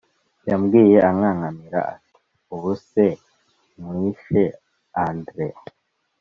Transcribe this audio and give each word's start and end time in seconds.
Yambwiye 0.49 0.97
ankankamira 1.09 1.79
ati 1.93 2.15
ubu 2.53 2.71
se 2.87 3.05
nkwishe 3.79 4.43
Andre 5.05 5.45